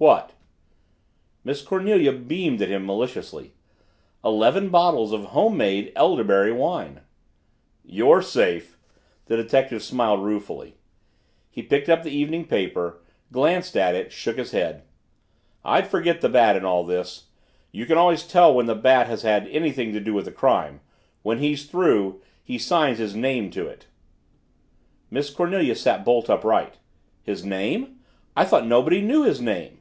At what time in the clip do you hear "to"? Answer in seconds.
19.92-20.00, 23.50-23.66